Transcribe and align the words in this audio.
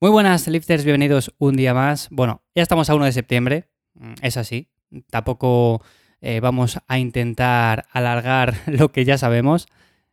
Muy 0.00 0.10
buenas, 0.10 0.48
lifters, 0.48 0.84
bienvenidos 0.84 1.32
un 1.38 1.56
día 1.56 1.72
más. 1.72 2.08
Bueno, 2.10 2.42
ya 2.54 2.62
estamos 2.62 2.90
a 2.90 2.94
1 2.96 3.04
de 3.04 3.12
septiembre, 3.12 3.68
mm, 3.94 4.14
es 4.22 4.36
así. 4.36 4.68
Tampoco 5.08 5.82
eh, 6.20 6.40
vamos 6.40 6.78
a 6.88 6.98
intentar 6.98 7.86
alargar 7.92 8.54
lo 8.66 8.90
que 8.90 9.04
ya 9.04 9.16
sabemos. 9.18 9.66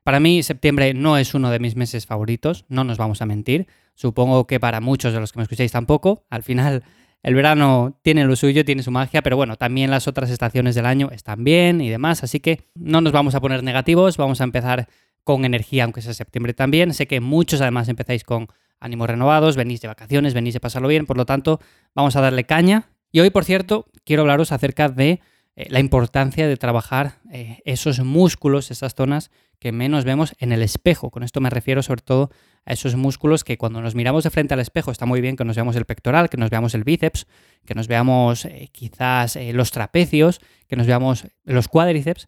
Para 0.03 0.19
mí, 0.19 0.43
septiembre 0.43 0.93
no 0.93 1.17
es 1.17 1.33
uno 1.33 1.49
de 1.49 1.59
mis 1.59 1.75
meses 1.75 2.05
favoritos, 2.05 2.63
no 2.69 2.83
nos 2.83 2.99
vamos 2.99 3.21
a 3.21 3.25
mentir. 3.25 3.67
Supongo 3.95 4.45
que 4.45 4.59
para 4.59 4.81
muchos 4.81 5.13
de 5.13 5.19
los 5.19 5.33
que 5.33 5.39
me 5.39 5.43
escucháis 5.43 5.71
tampoco. 5.71 6.25
Al 6.29 6.43
final, 6.43 6.83
el 7.23 7.33
verano 7.33 7.99
tiene 8.03 8.23
lo 8.25 8.35
suyo, 8.35 8.63
tiene 8.63 8.83
su 8.83 8.91
magia, 8.91 9.23
pero 9.23 9.35
bueno, 9.35 9.57
también 9.57 9.89
las 9.89 10.07
otras 10.07 10.29
estaciones 10.29 10.75
del 10.75 10.85
año 10.85 11.09
están 11.11 11.43
bien 11.43 11.81
y 11.81 11.89
demás. 11.89 12.23
Así 12.23 12.39
que 12.39 12.69
no 12.75 13.01
nos 13.01 13.11
vamos 13.11 13.33
a 13.33 13.41
poner 13.41 13.63
negativos, 13.63 14.15
vamos 14.15 14.41
a 14.41 14.43
empezar 14.43 14.87
con 15.23 15.43
energía, 15.43 15.85
aunque 15.85 16.01
sea 16.01 16.13
septiembre 16.13 16.53
también. 16.53 16.93
Sé 16.93 17.07
que 17.07 17.19
muchos 17.19 17.61
además 17.61 17.89
empezáis 17.89 18.23
con 18.23 18.47
ánimos 18.81 19.09
renovados, 19.09 19.55
venís 19.55 19.79
de 19.79 19.87
vacaciones, 19.87 20.33
venís 20.33 20.53
de 20.53 20.59
pasarlo 20.59 20.89
bien, 20.89 21.05
por 21.05 21.15
lo 21.15 21.25
tanto, 21.25 21.61
vamos 21.95 22.15
a 22.17 22.21
darle 22.21 22.43
caña. 22.43 22.89
Y 23.11 23.21
hoy, 23.21 23.29
por 23.29 23.45
cierto, 23.45 23.85
quiero 24.03 24.23
hablaros 24.23 24.51
acerca 24.51 24.89
de 24.89 25.21
eh, 25.55 25.67
la 25.69 25.79
importancia 25.79 26.47
de 26.47 26.57
trabajar 26.57 27.19
eh, 27.31 27.61
esos 27.65 27.99
músculos, 27.99 28.71
esas 28.71 28.95
zonas 28.95 29.31
que 29.59 29.71
menos 29.71 30.05
vemos 30.05 30.33
en 30.39 30.51
el 30.51 30.61
espejo. 30.61 31.11
Con 31.11 31.23
esto 31.23 31.41
me 31.41 31.49
refiero 31.49 31.83
sobre 31.83 32.01
todo 32.01 32.31
a 32.65 32.73
esos 32.73 32.95
músculos 32.95 33.43
que 33.43 33.57
cuando 33.57 33.81
nos 33.81 33.93
miramos 33.93 34.23
de 34.23 34.29
frente 34.29 34.53
al 34.53 34.59
espejo 34.59 34.91
está 34.91 35.05
muy 35.05 35.21
bien 35.21 35.35
que 35.35 35.45
nos 35.45 35.55
veamos 35.55 35.75
el 35.75 35.85
pectoral, 35.85 36.29
que 36.29 36.37
nos 36.37 36.49
veamos 36.49 36.73
el 36.73 36.83
bíceps, 36.83 37.27
que 37.65 37.75
nos 37.75 37.87
veamos 37.87 38.45
eh, 38.45 38.69
quizás 38.71 39.37
los 39.53 39.71
trapecios, 39.71 40.39
que 40.67 40.75
nos 40.77 40.87
veamos 40.87 41.27
los 41.43 41.67
cuádriceps, 41.67 42.27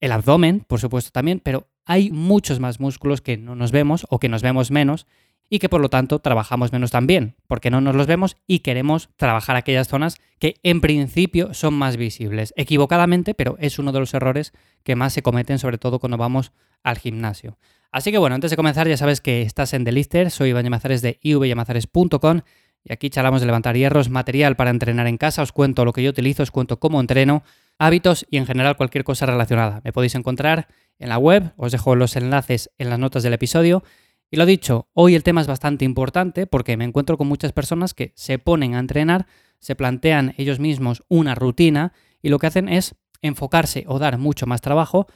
el 0.00 0.12
abdomen, 0.12 0.60
por 0.60 0.80
supuesto 0.80 1.10
también, 1.10 1.40
pero 1.40 1.68
hay 1.84 2.10
muchos 2.10 2.58
más 2.58 2.80
músculos 2.80 3.20
que 3.20 3.36
no 3.36 3.54
nos 3.54 3.70
vemos 3.70 4.06
o 4.10 4.18
que 4.18 4.28
nos 4.28 4.42
vemos 4.42 4.70
menos 4.70 5.06
y 5.48 5.58
que 5.58 5.68
por 5.68 5.80
lo 5.80 5.88
tanto 5.88 6.18
trabajamos 6.18 6.72
menos 6.72 6.90
también, 6.90 7.36
porque 7.46 7.70
no 7.70 7.80
nos 7.80 7.94
los 7.94 8.06
vemos 8.06 8.36
y 8.46 8.60
queremos 8.60 9.10
trabajar 9.16 9.56
aquellas 9.56 9.88
zonas 9.88 10.16
que 10.38 10.56
en 10.62 10.80
principio 10.80 11.54
son 11.54 11.74
más 11.74 11.96
visibles. 11.96 12.52
Equivocadamente, 12.56 13.34
pero 13.34 13.56
es 13.60 13.78
uno 13.78 13.92
de 13.92 14.00
los 14.00 14.14
errores 14.14 14.52
que 14.82 14.96
más 14.96 15.12
se 15.12 15.22
cometen, 15.22 15.58
sobre 15.58 15.78
todo 15.78 15.98
cuando 15.98 16.16
vamos 16.16 16.52
al 16.82 16.98
gimnasio. 16.98 17.58
Así 17.92 18.10
que 18.10 18.18
bueno, 18.18 18.34
antes 18.34 18.50
de 18.50 18.56
comenzar 18.56 18.88
ya 18.88 18.96
sabes 18.96 19.20
que 19.20 19.42
estás 19.42 19.72
en 19.72 19.84
The 19.84 19.92
Lister, 19.92 20.30
soy 20.30 20.50
Iván 20.50 20.66
de 20.66 21.18
ivyamazares.com 21.22 22.40
y 22.84 22.92
aquí 22.92 23.10
charlamos 23.10 23.40
de 23.40 23.46
levantar 23.46 23.76
hierros, 23.76 24.10
material 24.10 24.54
para 24.54 24.70
entrenar 24.70 25.06
en 25.06 25.16
casa, 25.16 25.42
os 25.42 25.50
cuento 25.52 25.84
lo 25.84 25.92
que 25.92 26.02
yo 26.02 26.10
utilizo, 26.10 26.42
os 26.42 26.52
cuento 26.52 26.78
cómo 26.78 27.00
entreno, 27.00 27.42
hábitos 27.78 28.26
y 28.30 28.36
en 28.36 28.46
general 28.46 28.76
cualquier 28.76 29.02
cosa 29.02 29.26
relacionada. 29.26 29.80
Me 29.82 29.92
podéis 29.92 30.14
encontrar 30.14 30.68
en 30.98 31.08
la 31.08 31.18
web, 31.18 31.52
os 31.56 31.72
dejo 31.72 31.96
los 31.96 32.14
enlaces 32.16 32.70
en 32.78 32.90
las 32.90 32.98
notas 32.98 33.22
del 33.22 33.32
episodio 33.32 33.82
y 34.30 34.36
lo 34.36 34.46
dicho, 34.46 34.88
hoy 34.92 35.14
el 35.14 35.22
tema 35.22 35.40
es 35.40 35.46
bastante 35.46 35.84
importante 35.84 36.46
porque 36.46 36.76
me 36.76 36.84
encuentro 36.84 37.16
con 37.16 37.28
muchas 37.28 37.52
personas 37.52 37.94
que 37.94 38.12
se 38.16 38.38
ponen 38.38 38.74
a 38.74 38.80
entrenar, 38.80 39.26
se 39.60 39.76
plantean 39.76 40.34
ellos 40.36 40.58
mismos 40.58 41.04
una 41.08 41.34
rutina 41.34 41.92
y 42.22 42.28
lo 42.28 42.38
que 42.38 42.48
hacen 42.48 42.68
es 42.68 42.96
enfocarse 43.22 43.84
o 43.86 43.98
dar 43.98 44.18
mucho 44.18 44.46
más 44.46 44.60
trabajo 44.60 45.06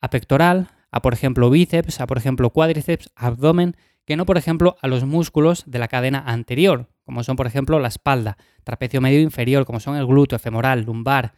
a 0.00 0.10
pectoral, 0.10 0.68
a 0.92 1.02
por 1.02 1.12
ejemplo 1.12 1.50
bíceps, 1.50 2.00
a 2.00 2.06
por 2.06 2.18
ejemplo 2.18 2.50
cuádriceps, 2.50 3.10
abdomen, 3.16 3.76
que 4.04 4.16
no 4.16 4.24
por 4.24 4.38
ejemplo 4.38 4.76
a 4.80 4.88
los 4.88 5.04
músculos 5.04 5.64
de 5.66 5.78
la 5.78 5.88
cadena 5.88 6.22
anterior, 6.26 6.88
como 7.04 7.22
son 7.24 7.36
por 7.36 7.46
ejemplo 7.46 7.78
la 7.80 7.88
espalda, 7.88 8.38
trapecio 8.64 9.00
medio 9.00 9.20
inferior, 9.20 9.66
como 9.66 9.80
son 9.80 9.96
el 9.96 10.06
glúteo, 10.06 10.38
femoral, 10.38 10.84
lumbar, 10.84 11.34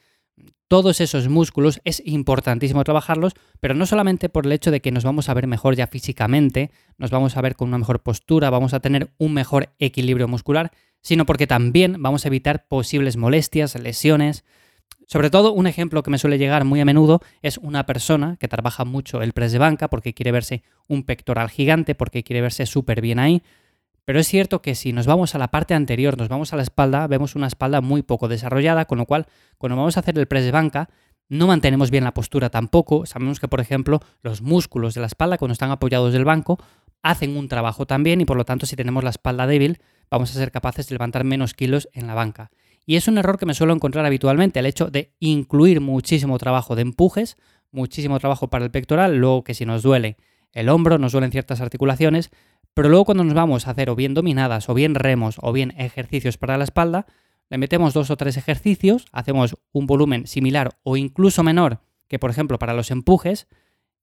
todos 0.73 1.03
esos 1.03 1.29
músculos 1.29 1.83
es 1.85 2.03
importantísimo 2.07 2.83
trabajarlos, 2.83 3.35
pero 3.61 3.75
no 3.75 3.85
solamente 3.85 4.31
por 4.31 4.47
el 4.47 4.53
hecho 4.53 4.71
de 4.71 4.81
que 4.81 4.91
nos 4.91 5.05
vamos 5.05 5.29
a 5.29 5.35
ver 5.35 5.47
mejor 5.47 5.77
ya 5.77 5.87
físicamente, 5.87 6.71
nos 6.97 7.11
vamos 7.11 7.37
a 7.37 7.43
ver 7.43 7.57
con 7.57 7.69
una 7.69 7.77
mejor 7.77 8.03
postura, 8.03 8.49
vamos 8.49 8.73
a 8.73 8.81
tener 8.81 9.13
un 9.19 9.35
mejor 9.35 9.75
equilibrio 9.79 10.29
muscular, 10.29 10.73
sino 11.03 11.27
porque 11.27 11.47
también 11.47 11.97
vamos 11.99 12.25
a 12.25 12.29
evitar 12.29 12.67
posibles 12.69 13.19
molestias, 13.19 13.79
lesiones. 13.79 14.45
Sobre 15.07 15.29
todo, 15.29 15.53
un 15.53 15.67
ejemplo 15.67 16.03
que 16.03 16.11
me 16.11 16.17
suele 16.17 16.39
llegar 16.39 16.65
muy 16.65 16.81
a 16.81 16.87
menudo 16.87 17.21
es 17.42 17.59
una 17.59 17.85
persona 17.85 18.39
que 18.41 18.48
trabaja 18.48 18.87
mucho 18.87 19.21
el 19.21 19.35
press 19.35 19.53
de 19.53 19.59
banca 19.59 19.89
porque 19.89 20.15
quiere 20.15 20.33
verse 20.33 20.63
un 20.89 21.03
pectoral 21.03 21.51
gigante, 21.51 21.95
porque 21.95 22.23
quiere 22.23 22.41
verse 22.41 22.65
súper 22.65 23.03
bien 23.03 23.19
ahí, 23.19 23.42
pero 24.05 24.18
es 24.18 24.27
cierto 24.27 24.63
que 24.63 24.74
si 24.74 24.92
nos 24.92 25.07
vamos 25.07 25.35
a 25.35 25.39
la 25.39 25.48
parte 25.48 25.74
anterior, 25.74 26.18
nos 26.18 26.29
vamos 26.29 26.52
a 26.52 26.57
la 26.57 26.63
espalda, 26.63 27.07
vemos 27.07 27.35
una 27.36 27.46
espalda 27.46 27.80
muy 27.80 28.02
poco 28.02 28.29
desarrollada, 28.29 28.85
con 28.85 28.98
lo 28.98 29.07
cual 29.07 29.27
cuando 29.58 29.77
vamos 29.77 29.96
a 29.96 30.01
hacer 30.01 30.18
el 30.18 30.27
press 30.27 30.45
de 30.45 30.51
banca, 30.51 30.90
no 31.29 31.46
mantenemos 31.46 31.90
bien 31.90 32.05
la 32.05 32.12
postura 32.12 32.51
tampoco. 32.51 33.07
Sabemos 33.07 33.41
que, 33.41 33.48
por 33.48 33.61
ejemplo, 33.61 34.01
los 34.23 34.42
músculos 34.42 34.95
de 34.95 35.01
la 35.01 35.07
espalda, 35.07 35.39
cuando 35.39 35.52
están 35.52 35.70
apoyados 35.70 36.12
del 36.12 36.24
banco, 36.24 36.58
hacen 37.02 37.36
un 37.36 37.48
trabajo 37.48 37.86
también 37.86 38.20
y 38.20 38.24
por 38.24 38.36
lo 38.36 38.45
tanto, 38.45 38.67
si 38.67 38.77
tenemos 38.77 39.05
la 39.05 39.11
espalda 39.11 39.46
débil, 39.46 39.80
vamos 40.11 40.30
a 40.30 40.35
ser 40.35 40.51
capaces 40.51 40.89
de 40.89 40.95
levantar 40.95 41.24
menos 41.24 41.55
kilos 41.55 41.89
en 41.92 42.07
la 42.07 42.14
banca. 42.14 42.51
Y 42.85 42.96
es 42.96 43.08
un 43.08 43.17
error 43.17 43.39
que 43.39 43.46
me 43.46 43.55
suelo 43.55 43.73
encontrar 43.73 44.05
habitualmente, 44.05 44.58
el 44.61 44.67
hecho 44.67 44.91
de 44.91 45.14
incluir 45.20 45.80
muchísimo 45.80 46.36
trabajo 46.39 46.74
de 46.74 46.83
empujes, 46.83 47.36
muchísimo 47.70 48.18
trabajo 48.18 48.48
para 48.48 48.64
el 48.64 48.70
pectoral, 48.70 49.17
luego 49.17 49.45
que 49.45 49.55
si 49.55 49.64
nos 49.64 49.83
duele 49.83 50.17
el 50.52 50.68
hombro, 50.68 50.98
nos 50.98 51.12
duelen 51.12 51.33
ciertas 51.33 51.61
articulaciones, 51.61 52.30
pero 52.75 52.89
luego 52.89 53.05
cuando 53.07 53.25
nos 53.25 53.35
vamos 53.35 53.67
a 53.67 53.73
hacer 53.73 53.91
o 53.91 53.97
bien 53.97 54.15
dominadas, 54.15 54.69
o 54.69 54.75
bien 54.75 54.95
remos, 54.95 55.37
o 55.41 55.53
bien 55.53 55.75
ejercicios 55.79 56.39
para 56.39 56.59
la 56.59 56.65
espalda, 56.65 57.07
le 57.51 57.59
metemos 57.59 57.93
dos 57.95 58.11
o 58.11 58.17
tres 58.17 58.37
ejercicios, 58.37 59.07
hacemos 59.13 59.57
un 59.73 59.87
volumen 59.87 60.27
similar 60.27 60.79
o 60.83 60.97
incluso 60.97 61.43
menor 61.43 61.81
que 62.09 62.19
por 62.19 62.31
ejemplo 62.31 62.59
para 62.59 62.75
los 62.75 62.91
empujes, 62.91 63.49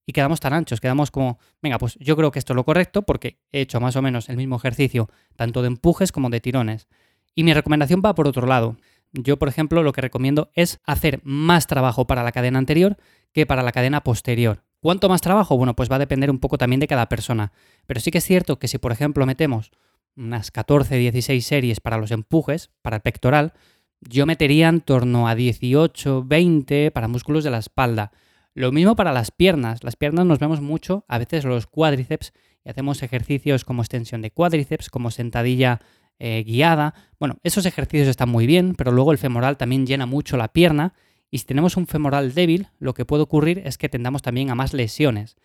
y 0.09 0.11
quedamos 0.11 0.39
tan 0.39 0.53
anchos, 0.53 0.81
quedamos 0.81 1.11
como, 1.11 1.37
venga, 1.61 1.77
pues 1.77 1.95
yo 1.99 2.17
creo 2.17 2.31
que 2.31 2.39
esto 2.39 2.53
es 2.53 2.55
lo 2.55 2.65
correcto 2.65 3.03
porque 3.03 3.37
he 3.51 3.61
hecho 3.61 3.79
más 3.79 3.95
o 3.95 4.01
menos 4.01 4.27
el 4.27 4.37
mismo 4.37 4.55
ejercicio 4.55 5.07
tanto 5.35 5.61
de 5.61 5.67
empujes 5.67 6.11
como 6.11 6.31
de 6.31 6.39
tirones. 6.39 6.87
Y 7.35 7.43
mi 7.43 7.53
recomendación 7.53 8.01
va 8.03 8.15
por 8.15 8.27
otro 8.27 8.47
lado. 8.47 8.77
Yo, 9.13 9.37
por 9.37 9.49
ejemplo, 9.49 9.83
lo 9.83 9.93
que 9.93 10.01
recomiendo 10.01 10.49
es 10.55 10.79
hacer 10.83 11.21
más 11.23 11.67
trabajo 11.67 12.07
para 12.07 12.23
la 12.23 12.31
cadena 12.31 12.57
anterior 12.57 12.97
que 13.33 13.45
para 13.45 13.61
la 13.61 13.71
cadena 13.71 14.01
posterior. 14.01 14.63
¿Cuánto 14.79 15.09
más 15.09 15.21
trabajo? 15.21 15.55
Bueno, 15.57 15.75
pues 15.75 15.91
va 15.91 15.97
a 15.97 15.99
depender 15.99 16.31
un 16.31 16.39
poco 16.39 16.57
también 16.57 16.79
de 16.79 16.87
cada 16.87 17.07
persona. 17.07 17.51
Pero 17.89 18.01
sí 18.01 18.11
que 18.11 18.19
es 18.19 18.23
cierto 18.23 18.59
que 18.59 18.67
si, 18.67 18.77
por 18.77 18.91
ejemplo, 18.91 19.25
metemos 19.25 19.71
unas 20.15 20.51
14, 20.51 20.95
16 20.95 21.43
series 21.43 21.79
para 21.79 21.97
los 21.97 22.11
empujes, 22.11 22.69
para 22.83 22.97
el 22.97 23.01
pectoral, 23.01 23.53
yo 23.99 24.27
metería 24.27 24.69
en 24.69 24.81
torno 24.81 25.27
a 25.27 25.33
18, 25.33 26.23
20 26.23 26.91
para 26.91 27.07
músculos 27.07 27.43
de 27.43 27.49
la 27.49 27.57
espalda. 27.57 28.11
Lo 28.53 28.71
mismo 28.71 28.95
para 28.95 29.11
las 29.11 29.31
piernas. 29.31 29.83
Las 29.83 29.95
piernas 29.95 30.27
nos 30.27 30.37
vemos 30.37 30.61
mucho, 30.61 31.03
a 31.07 31.17
veces 31.17 31.45
los 31.45 31.65
cuádriceps, 31.65 32.31
y 32.63 32.69
hacemos 32.69 33.01
ejercicios 33.01 33.65
como 33.65 33.81
extensión 33.81 34.21
de 34.21 34.29
cuádriceps, 34.29 34.91
como 34.91 35.09
sentadilla 35.09 35.79
eh, 36.19 36.43
guiada. 36.45 36.93
Bueno, 37.19 37.39
esos 37.41 37.65
ejercicios 37.65 38.07
están 38.07 38.29
muy 38.29 38.45
bien, 38.45 38.75
pero 38.77 38.91
luego 38.91 39.13
el 39.13 39.17
femoral 39.17 39.57
también 39.57 39.87
llena 39.87 40.05
mucho 40.05 40.37
la 40.37 40.53
pierna 40.53 40.93
y 41.31 41.39
si 41.39 41.45
tenemos 41.45 41.75
un 41.75 41.87
femoral 41.87 42.35
débil, 42.35 42.67
lo 42.77 42.93
que 42.93 43.05
puede 43.05 43.23
ocurrir 43.23 43.63
es 43.65 43.79
que 43.79 43.89
tendamos 43.89 44.21
también 44.21 44.51
a 44.51 44.55
más 44.55 44.75
lesiones. 44.75 45.37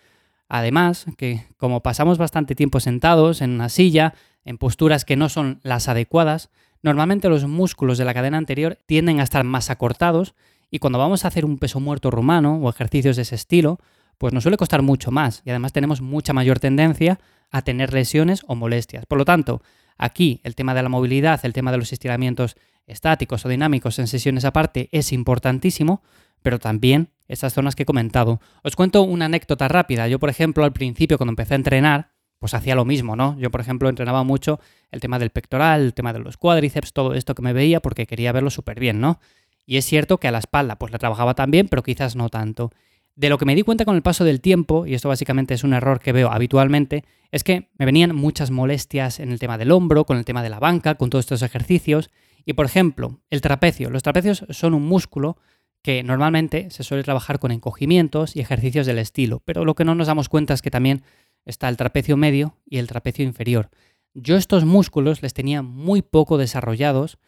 Además, 0.49 1.07
que 1.17 1.47
como 1.57 1.83
pasamos 1.83 2.19
bastante 2.19 2.55
tiempo 2.55 2.81
sentados 2.81 3.41
en 3.41 3.51
una 3.51 3.69
silla, 3.69 4.15
en 4.45 4.59
posturas 4.59 5.05
que 5.05 5.17
no 5.17 5.29
son 5.29 5.61
las 5.63 5.89
adecuadas, 5.89 6.51
normalmente 6.83 7.29
los 7.29 7.47
músculos 7.47 7.99
de 7.99 8.05
la 8.05 8.15
cadena 8.15 8.39
anterior 8.39 8.79
tienden 8.87 9.21
a 9.21 9.23
estar 9.23 9.45
más 9.45 9.71
acortados 9.71 10.35
y 10.71 10.81
cuando 10.81 10.99
vamos 10.99 11.25
a 11.25 11.29
hacer 11.29 11.45
un 11.45 11.59
peso 11.59 11.81
muerto 11.81 12.11
rumano 12.11 12.57
o 12.57 12.69
ejercicios 12.69 13.17
de 13.17 13.23
ese 13.23 13.37
estilo, 13.37 13.79
pues 14.19 14.33
nos 14.33 14.43
suele 14.43 14.57
costar 14.57 14.83
mucho 14.83 15.11
más 15.11 15.43
y 15.45 15.51
además 15.51 15.73
tenemos 15.73 16.01
mucha 16.01 16.33
mayor 16.33 16.61
tendencia 16.61 17.19
a 17.51 17.63
tener 17.63 17.93
lesiones 17.93 18.43
o 18.47 18.55
molestias. 18.55 19.07
Por 19.07 19.19
lo 19.19 19.25
tanto, 19.25 19.63
aquí 19.97 20.41
el 20.45 20.55
tema 20.55 20.75
de 20.75 20.83
la 20.83 20.89
movilidad, 20.89 21.41
el 21.45 21.53
tema 21.53 21.71
de 21.71 21.79
los 21.79 21.93
estiramientos 21.93 22.57
estáticos 22.87 23.47
o 23.47 23.49
dinámicos 23.49 23.99
en 23.99 24.09
sesiones 24.09 24.45
aparte 24.45 24.89
es 24.93 25.13
importantísimo, 25.13 26.03
pero 26.43 26.59
también 26.59 27.11
esas 27.29 27.53
zonas 27.53 27.75
que 27.75 27.85
he 27.85 27.87
comentado. 27.87 28.41
Os 28.63 28.77
cuento 28.77 29.03
una 29.03 29.27
anécdota 29.27 29.69
rápida. 29.69 30.09
Yo, 30.09 30.19
por 30.19 30.31
ejemplo, 30.31 30.65
al 30.65 30.73
principio 30.73 31.17
cuando 31.17 31.33
empecé 31.33 31.55
a 31.55 31.57
entrenar, 31.57 32.11
pues 32.39 32.55
hacía 32.55 32.75
lo 32.75 32.85
mismo, 32.85 33.17
¿no? 33.17 33.39
Yo, 33.39 33.51
por 33.51 33.61
ejemplo, 33.61 33.89
entrenaba 33.89 34.23
mucho 34.23 34.61
el 34.91 35.01
tema 35.01 35.19
del 35.19 35.31
pectoral, 35.31 35.81
el 35.81 35.95
tema 35.95 36.13
de 36.13 36.19
los 36.19 36.37
cuádriceps, 36.37 36.93
todo 36.93 37.15
esto 37.15 37.35
que 37.35 37.43
me 37.43 37.53
veía 37.53 37.81
porque 37.81 38.07
quería 38.07 38.33
verlo 38.33 38.51
súper 38.51 38.79
bien, 38.79 39.01
¿no? 39.01 39.19
Y 39.67 39.79
es 39.79 39.87
cierto 39.87 40.19
que 40.19 40.29
a 40.29 40.31
la 40.31 40.39
espalda 40.39 40.77
pues 40.77 40.93
la 40.93 40.99
trabajaba 40.99 41.35
también, 41.35 41.69
pero 41.69 41.83
quizás 41.83 42.17
no 42.17 42.29
tanto. 42.29 42.71
De 43.17 43.29
lo 43.29 43.39
que 43.39 43.45
me 43.45 43.55
di 43.55 43.63
cuenta 43.63 43.85
con 43.85 43.97
el 43.97 44.03
paso 44.03 44.25
del 44.25 44.41
tiempo, 44.41 44.87
y 44.87 44.95
esto 44.95 45.09
básicamente 45.09 45.55
es 45.55 45.65
un 45.65 45.73
error 45.73 46.01
que 46.01 46.13
veo 46.13 46.31
habitualmente, 46.31 47.05
es 47.31 47.45
que 47.45 47.71
me 47.79 47.87
venían 47.87 48.15
muchas 48.15 48.51
molestias 48.51 49.21
en 49.21 49.31
el 49.31 49.39
tema 49.39 49.57
del 49.57 49.71
hombro, 49.71 50.05
con 50.05 50.19
el 50.19 50.25
tema 50.25 50.43
de 50.43 50.51
la 50.51 50.59
banca, 50.59 50.97
con 50.97 51.11
todos 51.11 51.25
estos 51.25 51.43
ejercicios, 51.43 52.11
y 52.45 52.55
por 52.55 52.67
ejemplo, 52.67 53.21
el 53.31 53.41
trapecio. 53.41 53.89
Los 53.89 54.03
trapecios 54.03 54.45
son 54.51 54.75
un 54.75 54.87
músculo 54.87 55.39
que 55.85 56.03
normalmente 56.03 56.71
se 56.71 56.83
suele 56.83 57.03
trabajar 57.03 57.39
con 57.39 57.51
encogimientos 57.51 58.35
y 58.35 58.41
ejercicios 58.41 58.87
del 58.87 58.99
estilo, 58.99 59.43
pero 59.45 59.67
lo 59.67 59.75
que 59.75 59.85
no 59.85 59.95
nos 59.95 60.07
damos 60.07 60.31
cuenta 60.31 60.55
es 60.55 60.63
que 60.63 60.71
también 60.71 61.03
está 61.45 61.69
el 61.69 61.77
trapecio 61.77 62.17
medio 62.17 62.57
y 62.65 62.79
el 62.79 62.87
trapecio 62.87 63.23
inferior. 63.23 63.69
Yo 64.15 64.37
estos 64.37 64.65
músculos 64.65 65.21
les 65.21 65.35
tenía 65.35 65.61
muy 65.61 66.01
poco 66.01 66.39
desarrollados, 66.39 67.19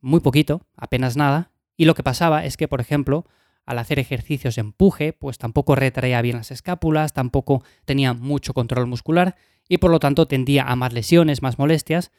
muy 0.00 0.20
poquito, 0.20 0.62
apenas 0.76 1.16
nada, 1.16 1.50
y 1.76 1.86
lo 1.86 1.96
que 1.96 2.04
pasaba 2.04 2.44
es 2.44 2.56
que, 2.56 2.68
por 2.68 2.80
ejemplo, 2.80 3.26
al 3.66 3.80
hacer 3.80 3.98
ejercicios 3.98 4.54
de 4.54 4.60
empuje, 4.60 5.12
pues 5.12 5.36
tampoco 5.36 5.74
retraía 5.74 6.22
bien 6.22 6.36
las 6.36 6.52
escápulas, 6.52 7.14
tampoco 7.14 7.64
tenía 7.84 8.12
mucho 8.12 8.54
control 8.54 8.86
muscular 8.86 9.34
y 9.68 9.78
por 9.78 9.90
lo 9.90 9.98
tanto 9.98 10.28
tendía 10.28 10.62
a 10.62 10.76
más 10.76 10.92
lesiones, 10.92 11.42
más 11.42 11.58
molestias, 11.58 12.12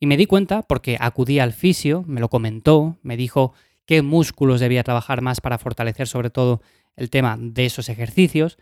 Y 0.00 0.06
me 0.06 0.16
di 0.16 0.26
cuenta 0.26 0.62
porque 0.62 0.96
acudí 1.00 1.40
al 1.40 1.52
fisio, 1.52 2.04
me 2.06 2.20
lo 2.20 2.28
comentó, 2.28 2.98
me 3.02 3.16
dijo 3.16 3.54
qué 3.88 4.02
músculos 4.02 4.60
debía 4.60 4.84
trabajar 4.84 5.22
más 5.22 5.40
para 5.40 5.56
fortalecer 5.56 6.06
sobre 6.06 6.28
todo 6.28 6.60
el 6.94 7.08
tema 7.08 7.38
de 7.40 7.64
esos 7.64 7.88
ejercicios. 7.88 8.58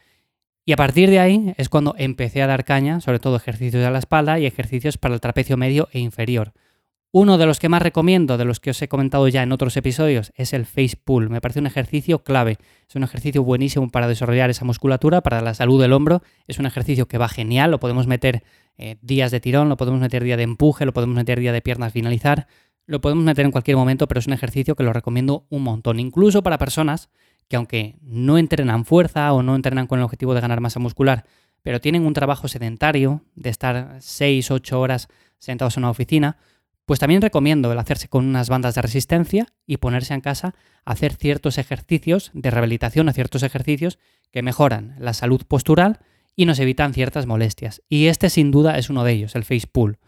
Y 0.64 0.73
a 0.73 0.76
partir 0.76 1.11
de 1.11 1.19
ahí 1.19 1.52
es 1.56 1.69
cuando 1.69 1.96
empecé 1.99 2.43
a 2.43 2.46
dar 2.46 2.64
caña, 2.64 3.00
sobre 3.00 3.19
todo 3.19 3.37
ejercicios 3.37 3.82
de 3.82 3.90
la 3.90 3.99
espalda 3.99 4.38
y 4.38 4.46
ejercicios 4.46 4.99
para 4.99 5.14
el 5.14 5.20
trapecio 5.20 5.56
medio 5.56 5.88
e 5.90 5.99
inferior. 5.99 6.52
Uno 7.11 7.38
de 7.38 7.46
los 7.46 7.58
que 7.58 7.69
más 7.69 7.82
recomiendo, 7.82 8.37
de 8.37 8.44
los 8.44 8.61
que 8.61 8.70
os 8.70 8.82
he 8.82 8.88
comentado 8.88 9.26
ya 9.26 9.43
en 9.43 9.50
otros 9.50 9.76
episodios, 9.76 10.32
es 10.37 10.52
el 10.52 10.64
face 10.64 10.96
pull. 11.02 11.29
Me 11.29 11.40
parece 11.40 11.61
un 11.61 11.67
ejercicio 11.67 12.22
clave. 12.22 12.58
Es 12.88 12.94
un 12.94 13.02
ejercicio 13.02 13.43
buenísimo 13.43 13.88
para 13.88 14.06
desarrollar 14.06 14.50
esa 14.50 14.64
musculatura, 14.64 15.22
para 15.22 15.40
la 15.40 15.55
salud 15.55 15.81
del 15.81 15.93
hombro. 15.93 16.22
Es 16.46 16.58
un 16.58 16.67
ejercicio 16.67 17.08
que 17.08 17.19
va 17.19 17.29
genial. 17.29 17.70
Lo 17.70 17.81
podemos 17.81 18.06
meter 18.06 18.44
eh, 18.76 18.96
días 19.00 19.31
de 19.31 19.40
tirón, 19.40 19.69
lo 19.69 19.76
podemos 19.76 20.00
meter 20.00 20.22
día 20.22 20.37
de 20.37 20.43
empuje, 20.44 20.84
lo 20.84 20.93
podemos 20.93 21.17
meter 21.17 21.40
día 21.40 21.52
de 21.52 21.62
piernas 21.62 21.93
finalizar. 21.93 22.46
Lo 22.86 23.00
podemos 23.00 23.24
meter 23.24 23.44
en 23.44 23.50
cualquier 23.50 23.76
momento, 23.76 24.06
pero 24.06 24.20
es 24.20 24.26
un 24.26 24.32
ejercicio 24.32 24.76
que 24.76 24.84
lo 24.84 24.92
recomiendo 24.92 25.46
un 25.50 25.62
montón. 25.62 25.98
Incluso 25.98 26.42
para 26.42 26.58
personas 26.58 27.10
que 27.48 27.56
aunque 27.56 27.96
no 28.00 28.38
entrenan 28.38 28.84
fuerza 28.84 29.32
o 29.32 29.42
no 29.42 29.54
entrenan 29.54 29.86
con 29.86 29.98
el 29.98 30.04
objetivo 30.04 30.34
de 30.34 30.40
ganar 30.40 30.60
masa 30.60 30.80
muscular, 30.80 31.24
pero 31.62 31.80
tienen 31.80 32.06
un 32.06 32.12
trabajo 32.12 32.48
sedentario 32.48 33.24
de 33.34 33.50
estar 33.50 33.98
6-8 33.98 34.72
horas 34.74 35.08
sentados 35.38 35.76
en 35.76 35.82
una 35.82 35.90
oficina, 35.90 36.38
pues 36.84 37.00
también 37.00 37.20
recomiendo 37.20 37.72
el 37.72 37.78
hacerse 37.78 38.08
con 38.08 38.24
unas 38.24 38.48
bandas 38.48 38.76
de 38.76 38.82
resistencia 38.82 39.48
y 39.66 39.78
ponerse 39.78 40.14
en 40.14 40.20
casa 40.20 40.54
a 40.84 40.92
hacer 40.92 41.14
ciertos 41.14 41.58
ejercicios 41.58 42.30
de 42.32 42.50
rehabilitación, 42.50 43.08
a 43.08 43.12
ciertos 43.12 43.42
ejercicios 43.42 43.98
que 44.30 44.42
mejoran 44.42 44.94
la 45.00 45.12
salud 45.12 45.42
postural 45.46 45.98
y 46.36 46.46
nos 46.46 46.60
evitan 46.60 46.94
ciertas 46.94 47.26
molestias. 47.26 47.82
Y 47.88 48.06
este 48.06 48.30
sin 48.30 48.52
duda 48.52 48.78
es 48.78 48.88
uno 48.88 49.02
de 49.02 49.12
ellos, 49.12 49.34
el 49.34 49.42
face 49.42 49.66
pull. 49.66 49.98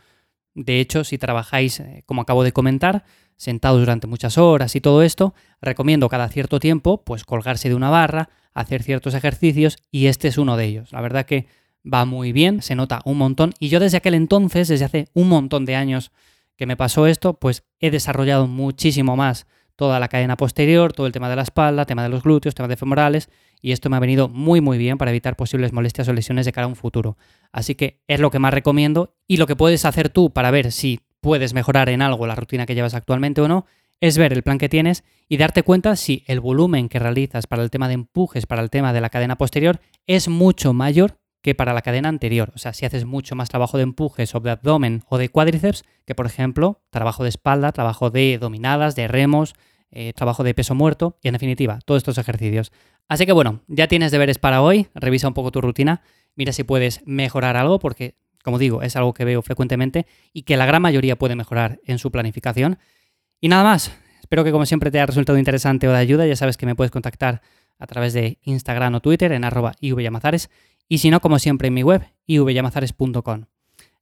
De 0.55 0.81
hecho, 0.81 1.05
si 1.05 1.19
trabajáis, 1.19 1.81
eh, 1.81 2.03
como 2.07 2.23
acabo 2.23 2.45
de 2.45 2.53
comentar, 2.53 3.05
sentados 3.37 3.81
durante 3.81 4.07
muchas 4.07 4.37
horas 4.39 4.75
y 4.75 4.81
todo 4.81 5.03
esto, 5.03 5.35
recomiendo 5.61 6.09
cada 6.09 6.29
cierto 6.29 6.59
tiempo 6.61 7.05
pues 7.05 7.25
colgarse 7.25 7.69
de 7.69 7.75
una 7.75 7.91
barra, 7.91 8.31
hacer 8.53 8.83
ciertos 8.83 9.15
ejercicios 9.15 9.77
y 9.91 10.07
este 10.07 10.29
es 10.29 10.39
uno 10.39 10.57
de 10.57 10.65
ellos. 10.65 10.93
La 10.93 11.01
verdad 11.01 11.25
que 11.25 11.47
va 11.91 12.05
muy 12.05 12.33
bien, 12.33 12.61
se 12.63 12.75
nota 12.75 13.01
un 13.05 13.19
montón 13.19 13.55
y 13.61 13.69
yo 13.69 13.81
desde 13.81 13.99
aquel 13.99 14.15
entonces, 14.15 14.69
desde 14.69 14.85
hace 14.85 15.09
un 15.15 15.29
montón 15.29 15.65
de 15.65 15.77
años, 15.77 16.11
que 16.57 16.67
me 16.67 16.77
pasó 16.77 17.07
esto, 17.07 17.35
pues 17.35 17.63
he 17.79 17.91
desarrollado 17.91 18.49
muchísimo 18.49 19.17
más 19.17 19.47
toda 19.77 20.01
la 20.01 20.09
cadena 20.09 20.37
posterior, 20.37 20.93
todo 20.93 21.07
el 21.07 21.13
tema 21.13 21.31
de 21.31 21.37
la 21.37 21.43
espalda, 21.43 21.87
tema 21.87 22.03
de 22.03 22.09
los 22.09 22.25
glúteos, 22.25 22.57
tema 22.57 22.67
de 22.67 22.77
femorales, 22.77 23.31
y 23.61 23.73
esto 23.73 23.91
me 23.91 23.97
ha 23.97 24.01
venido 24.01 24.29
muy 24.29 24.61
muy 24.61 24.79
bien 24.79 24.99
para 24.99 25.11
evitar 25.11 25.37
posibles 25.37 25.73
molestias 25.73 26.09
o 26.09 26.13
lesiones 26.13 26.47
de 26.47 26.53
cara 26.53 26.67
a 26.67 26.69
un 26.69 26.77
futuro. 26.77 27.17
Así 27.53 27.75
que 27.75 28.01
es 28.07 28.21
lo 28.21 28.31
que 28.31 28.39
más 28.39 28.55
recomiendo 28.55 29.17
y 29.27 29.37
lo 29.37 29.47
que 29.47 29.57
puedes 29.57 29.85
hacer 29.85 30.09
tú 30.09 30.31
para 30.31 30.51
ver 30.51 30.73
si 30.73 31.01
puedes 31.21 31.55
mejorar 31.55 31.89
en 31.89 32.03
algo 32.03 32.27
la 32.27 32.35
rutina 32.35 32.67
que 32.67 32.75
llevas 32.75 32.95
actualmente 32.95 33.41
o 33.41 33.49
no, 33.49 33.67
es 34.01 34.19
ver 34.19 34.33
el 34.33 34.43
plan 34.43 34.59
que 34.59 34.69
tienes 34.69 35.05
y 35.29 35.37
darte 35.37 35.63
cuenta 35.63 35.97
si 35.97 36.25
el 36.27 36.41
volumen 36.41 36.89
que 36.89 36.99
realizas 36.99 37.47
para 37.47 37.63
el 37.63 37.71
tema 37.71 37.89
de 37.89 37.95
empujes, 37.95 38.47
para 38.47 38.63
el 38.63 38.71
tema 38.71 38.93
de 38.93 39.01
la 39.01 39.11
cadena 39.11 39.37
posterior, 39.37 39.81
es 40.07 40.29
mucho 40.29 40.73
mayor 40.73 41.19
que 41.43 41.55
para 41.55 41.73
la 41.73 41.83
cadena 41.83 42.09
anterior. 42.09 42.53
O 42.55 42.59
sea, 42.59 42.73
si 42.73 42.87
haces 42.87 43.05
mucho 43.05 43.35
más 43.35 43.49
trabajo 43.49 43.77
de 43.77 43.85
empujes 43.85 44.35
o 44.35 44.41
de 44.41 44.51
abdomen 44.51 45.03
o 45.09 45.19
de 45.19 45.29
cuádriceps, 45.29 45.85
que 46.05 46.15
por 46.15 46.27
ejemplo, 46.27 46.83
trabajo 46.91 47.23
de 47.23 47.29
espalda, 47.29 47.73
trabajo 47.73 48.11
de 48.11 48.39
dominadas, 48.39 48.97
de 48.97 49.09
remos, 49.09 49.55
eh, 49.91 50.13
trabajo 50.13 50.45
de 50.45 50.55
peso 50.55 50.75
muerto 50.75 51.17
y 51.23 51.29
en 51.29 51.33
definitiva, 51.33 51.79
todos 51.85 52.01
estos 52.01 52.19
ejercicios. 52.19 52.73
Así 53.09 53.27
que 53.27 53.33
bueno, 53.33 53.63
ya 53.67 53.89
tienes 53.89 54.13
deberes 54.13 54.39
para 54.39 54.63
hoy, 54.63 54.89
revisa 54.95 55.29
un 55.29 55.35
poco 55.35 55.51
tu 55.51 55.61
rutina, 55.61 56.03
mira 56.37 56.53
si 56.53 56.63
puedes 56.63 57.01
mejorar 57.07 57.57
algo, 57.57 57.79
porque 57.79 58.17
como 58.45 58.59
digo, 58.59 58.83
es 58.83 58.97
algo 58.97 59.15
que 59.15 59.25
veo 59.25 59.43
frecuentemente 59.43 60.07
y 60.33 60.43
que 60.43 60.57
la 60.57 60.67
gran 60.67 60.83
mayoría 60.83 61.17
puede 61.17 61.37
mejorar 61.37 61.81
en 61.85 61.99
su 61.99 62.11
planificación. 62.11 62.79
Y 63.41 63.49
nada 63.49 63.65
más, 63.65 63.93
espero 64.21 64.45
que 64.45 64.53
como 64.53 64.67
siempre 64.67 64.91
te 64.91 64.99
haya 64.99 65.07
resultado 65.07 65.39
interesante 65.39 65.89
o 65.89 65.93
de 65.93 65.99
ayuda, 65.99 66.27
ya 66.27 66.37
sabes 66.37 66.57
que 66.57 66.67
me 66.67 66.75
puedes 66.75 66.91
contactar 66.91 67.43
a 67.79 67.87
través 67.87 68.13
de 68.13 68.39
Instagram 68.43 68.95
o 68.95 69.01
Twitter 69.01 69.33
en 69.33 69.45
arroba 69.45 69.75
ivyamazares 69.81 70.51
y 70.89 70.99
si 70.99 71.11
no, 71.11 71.21
como 71.21 71.39
siempre, 71.39 71.69
en 71.69 71.75
mi 71.75 71.83
web, 71.83 72.03
ivyamazares.com. 72.27 73.45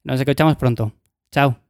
Nos 0.03 0.19
escuchamos 0.19 0.55
pronto. 0.55 0.93
Chao. 1.31 1.66